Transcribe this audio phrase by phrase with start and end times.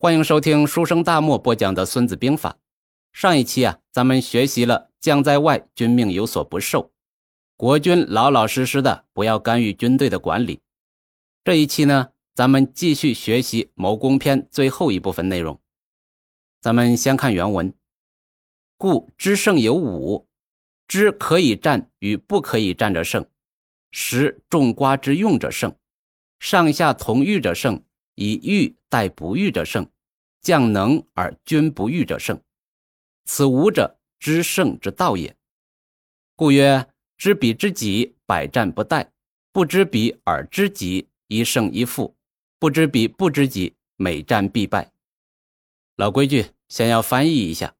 [0.00, 2.50] 欢迎收听书生大漠播讲的《孙子兵法》。
[3.12, 6.92] 上一期啊，咱们学习了“将在外，君命有所不受”，
[7.58, 10.60] 国君老老实实的，不要干预军队的管理。
[11.42, 15.60] 这一期呢，咱们继续学习《谋攻篇》最后一部分内容。
[16.60, 17.74] 咱们先看原文
[18.78, 20.28] ：“故知胜有五，
[20.86, 23.24] 知可以战与不可以战者胜；
[23.90, 25.72] 识众瓜之用者胜；
[26.38, 27.82] 上下同欲者胜；
[28.18, 29.84] 以欲待不欲者胜；
[30.40, 32.42] 将能而君不欲者胜。
[33.24, 35.36] 此五者，知胜之道也。
[36.34, 36.84] 故曰：
[37.16, 39.06] 知彼知己，百战不殆；
[39.52, 42.12] 不知彼而知己，一胜一负；
[42.58, 44.90] 不知彼不知己，每战必败。”
[45.94, 47.72] 老规矩，先要翻译一下。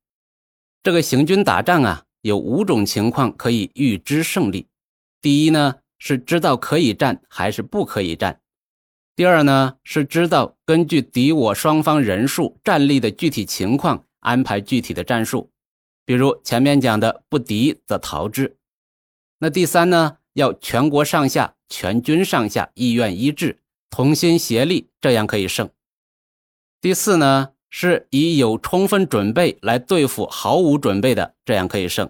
[0.85, 4.69] 这个行军打仗啊，有五种情况可以预知胜利。
[5.21, 8.35] 第一呢，是知道可以战还是不可以战；
[9.19, 15.51] 第二呢，是知道根据敌我双方人数、战力的具体情况安排具体的战术，
[16.05, 18.57] 比如前面讲的“不敌则逃之”。
[19.41, 23.59] 那第三呢，要全国上下、全军上下意愿一致、
[23.91, 25.69] 同心协力，这样可以胜。
[26.81, 27.49] 第四呢？
[27.71, 32.09] 是以有充分准备来对付毫无准备的，这样可以胜。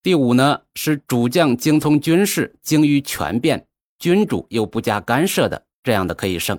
[0.00, 3.66] 第五呢，是主将精通军事，精于权变，
[3.98, 6.58] 君主又不加干涉的，这样的可以胜。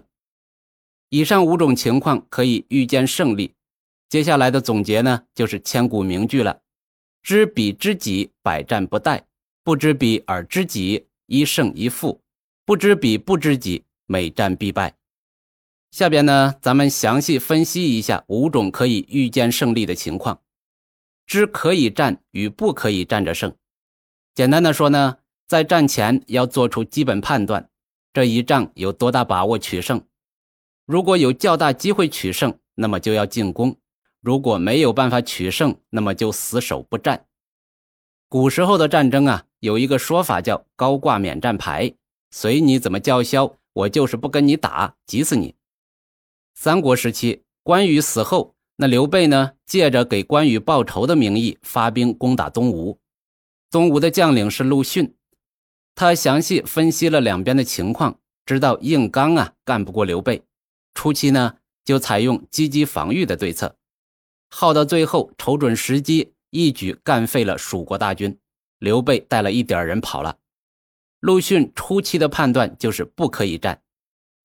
[1.10, 3.54] 以上五种情况可以预见胜利。
[4.08, 6.62] 接下来的总结呢，就是千古名句了：
[7.22, 9.20] 知彼知己，百战不殆；
[9.66, 12.22] 不知彼而知己，一胜一负；
[12.64, 14.96] 不知彼不知己，每战必败。
[15.92, 20.42] 下边呢，咱们详细分析一下五种可以预见胜利的情况。
[21.26, 23.54] 知可以战与不可以战者胜。
[24.34, 25.18] 简单的说呢，
[25.48, 27.70] 在战前要做出基本判断，
[28.18, 30.02] 这一仗有多大把握取胜。
[30.88, 33.76] 如果有较大机会取胜，那么就要进攻；
[34.22, 37.28] 如果没有办法取胜，那么就死守不战。
[38.28, 41.94] 古时候的战争啊，有一个说法叫“高挂免战牌”，
[42.34, 45.54] 随你怎么叫嚣，我就是不跟你打，急死你。
[46.56, 52.98] 三国时期，关羽死后，那刘备呢，借着给关羽报仇的名义，发兵攻打东吴。
[53.70, 55.14] 东吴的将领是陆逊，
[55.98, 60.44] 他详细分析了两边的情况，知道硬刚啊干不过刘备。
[60.94, 63.76] 初期呢，就采用积极防御的对策，
[64.52, 68.38] 耗到最后，瞅准时机，一举干废了蜀国大军。
[68.78, 70.38] 刘备带了一点人跑了。
[71.20, 73.82] 陆逊初期的判断就是不可以战。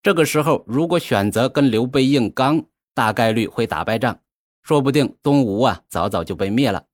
[0.02, 2.64] 这个时候，如果选择跟刘备硬刚，
[2.94, 4.18] 大概率会打败仗，
[4.62, 6.86] 说不定东吴啊早早就被灭了。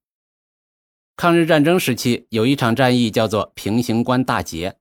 [1.18, 4.76] 抗日战争时期，有一场战役叫做平型关大捷。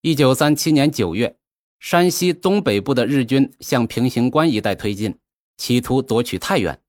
[0.00, 1.36] 一九三七年九月，
[1.80, 5.18] 山西东北部的日军向平型关一带推进，
[5.56, 6.80] 企图夺取太原。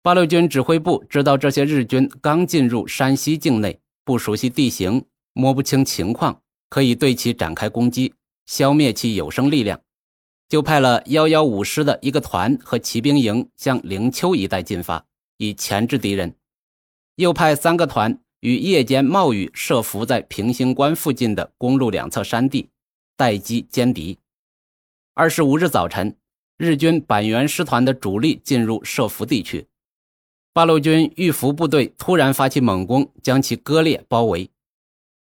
[0.00, 6.40] 八路军指挥部知道这些日军刚进入山西境内，不熟悉地形，摸不清情况，
[6.70, 8.14] 可以对其展开攻击。
[8.46, 9.78] 消灭其有生力量，
[10.48, 15.04] 就派了幺幺五师的一个团和骑兵营向灵丘一带进发，
[15.36, 16.30] 以钳制敌人；
[17.16, 22.68] 又派三个团于夜间冒雨设伏在平型关附近的公路两侧山地，
[23.16, 24.18] 待机歼敌。
[25.14, 26.16] 二十五日早晨，
[26.56, 29.66] 日军板垣师团的主力进入设伏地区，
[30.52, 34.50] 八路军御伏部队突然发起猛攻，将其割裂包围。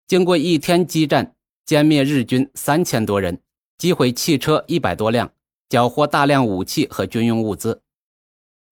[0.07, 1.31] 经过一天激战。
[1.67, 3.41] 歼灭日军三千多人，
[3.79, 5.33] 击毁汽车一百多辆，
[5.67, 7.81] 缴获大量武器和军用物资。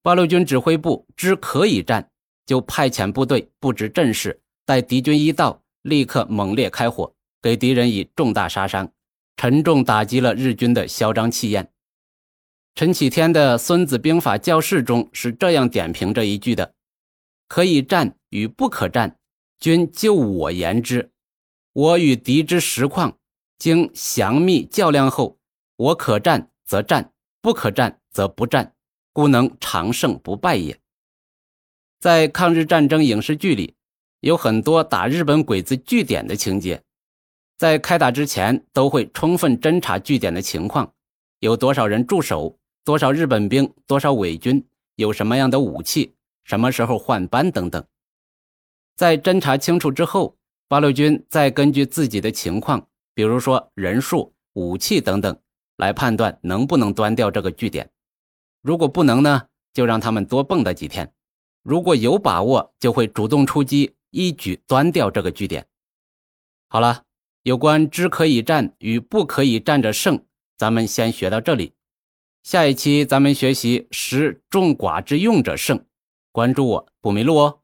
[0.00, 2.08] 八路军指挥部知可以战，
[2.46, 8.90] 就派遣部队布置阵势，待敌军一到，立刻猛烈开火，给敌人以重大杀伤，
[9.36, 11.70] 沉重打击了日军的嚣张气焰。
[12.74, 16.74] 陈启天的《孙子兵法教室》中是这样点评这一句的
[17.46, 19.16] ：“可以战与不可战，
[19.60, 21.10] 君就我言之。”
[21.72, 23.18] 我与敌之实况，
[23.58, 25.38] 经详密较量后，
[25.76, 28.74] 我可战则战，不可战则不战，
[29.12, 30.78] 故能长胜不败也。
[32.04, 33.76] 在抗日战争影视剧里，
[34.20, 36.82] 有很多打日本鬼子据点的情节，
[37.56, 40.92] 在开打之前都会充分侦查据点的情况，
[41.38, 44.62] 有多少人驻守，多少日本兵，多少伪军，
[44.96, 46.14] 有什么样的武器，
[46.44, 47.82] 什么时候换班等等。
[48.96, 50.36] 在侦查清楚之后。
[50.68, 55.38] 八路军再根据自己的情况，比如说人数、武器等等，
[55.76, 57.88] 来判断能不能端掉这个据点。
[58.60, 61.06] 如果不能呢，就让他们多蹦跶几天；
[61.64, 65.66] 如果有把握，就会主动出击，一举端掉这个据点。
[66.68, 67.04] 好了，
[67.42, 70.22] 有关知可以战与不可以战者胜，
[70.58, 71.72] 咱们先学到这里。
[72.42, 75.82] 下一期咱们学习“识众寡之用者胜”，
[76.30, 77.60] 关注我不迷路哦。